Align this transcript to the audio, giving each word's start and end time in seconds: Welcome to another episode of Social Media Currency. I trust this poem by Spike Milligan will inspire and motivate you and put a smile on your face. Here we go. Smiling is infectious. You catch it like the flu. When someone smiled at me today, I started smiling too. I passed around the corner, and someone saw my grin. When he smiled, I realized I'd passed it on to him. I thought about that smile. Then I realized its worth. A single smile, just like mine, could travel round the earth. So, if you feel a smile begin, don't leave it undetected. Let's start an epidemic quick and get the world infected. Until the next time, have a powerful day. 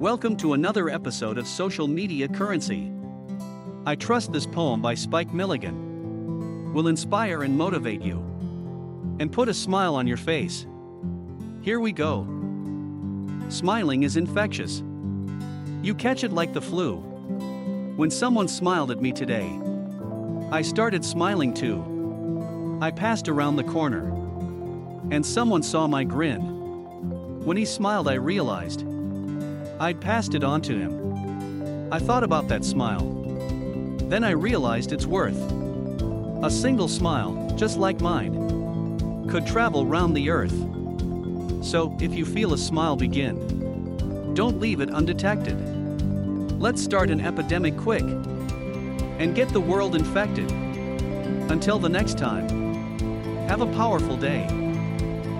Welcome 0.00 0.38
to 0.38 0.54
another 0.54 0.88
episode 0.88 1.36
of 1.36 1.46
Social 1.46 1.86
Media 1.86 2.26
Currency. 2.26 2.90
I 3.84 3.96
trust 3.96 4.32
this 4.32 4.46
poem 4.46 4.80
by 4.80 4.94
Spike 4.94 5.34
Milligan 5.34 6.72
will 6.72 6.88
inspire 6.88 7.42
and 7.42 7.58
motivate 7.58 8.00
you 8.00 8.16
and 9.20 9.30
put 9.30 9.50
a 9.50 9.52
smile 9.52 9.94
on 9.94 10.06
your 10.06 10.16
face. 10.16 10.64
Here 11.60 11.80
we 11.80 11.92
go. 11.92 12.26
Smiling 13.50 14.04
is 14.04 14.16
infectious. 14.16 14.82
You 15.82 15.94
catch 15.94 16.24
it 16.24 16.32
like 16.32 16.54
the 16.54 16.62
flu. 16.62 16.96
When 17.96 18.10
someone 18.10 18.48
smiled 18.48 18.90
at 18.90 19.02
me 19.02 19.12
today, 19.12 19.54
I 20.50 20.62
started 20.62 21.04
smiling 21.04 21.52
too. 21.52 22.78
I 22.80 22.90
passed 22.90 23.28
around 23.28 23.56
the 23.56 23.64
corner, 23.64 24.08
and 25.10 25.26
someone 25.26 25.62
saw 25.62 25.86
my 25.86 26.04
grin. 26.04 26.40
When 27.44 27.58
he 27.58 27.66
smiled, 27.66 28.08
I 28.08 28.14
realized 28.14 28.86
I'd 29.80 29.98
passed 29.98 30.34
it 30.34 30.44
on 30.44 30.60
to 30.62 30.78
him. 30.78 31.90
I 31.90 31.98
thought 31.98 32.22
about 32.22 32.48
that 32.48 32.66
smile. 32.66 33.08
Then 34.10 34.22
I 34.24 34.32
realized 34.32 34.92
its 34.92 35.06
worth. 35.06 35.40
A 36.42 36.50
single 36.50 36.86
smile, 36.86 37.50
just 37.56 37.78
like 37.78 37.98
mine, 37.98 39.26
could 39.30 39.46
travel 39.46 39.86
round 39.86 40.14
the 40.14 40.28
earth. 40.28 40.54
So, 41.64 41.96
if 41.98 42.12
you 42.12 42.26
feel 42.26 42.52
a 42.52 42.58
smile 42.58 42.94
begin, 42.94 44.34
don't 44.34 44.60
leave 44.60 44.82
it 44.82 44.90
undetected. 44.90 45.58
Let's 46.60 46.84
start 46.84 47.08
an 47.08 47.22
epidemic 47.22 47.78
quick 47.78 48.02
and 48.02 49.34
get 49.34 49.48
the 49.48 49.62
world 49.62 49.96
infected. 49.96 50.50
Until 51.50 51.78
the 51.78 51.88
next 51.88 52.18
time, 52.18 52.48
have 53.48 53.62
a 53.62 53.72
powerful 53.72 54.18
day. 54.18 54.46